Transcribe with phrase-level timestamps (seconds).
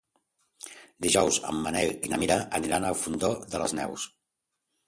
[1.05, 4.09] Dijous en Manel i na Mira aniran al Fondó de les Neus.